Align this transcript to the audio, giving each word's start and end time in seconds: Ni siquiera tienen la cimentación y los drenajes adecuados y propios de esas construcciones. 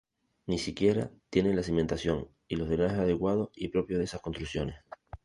Ni 0.47 0.57
siquiera 0.57 1.11
tienen 1.29 1.55
la 1.55 1.61
cimentación 1.61 2.27
y 2.47 2.55
los 2.55 2.67
drenajes 2.69 2.97
adecuados 3.01 3.51
y 3.55 3.67
propios 3.67 3.99
de 3.99 4.05
esas 4.05 4.19
construcciones. 4.21 4.77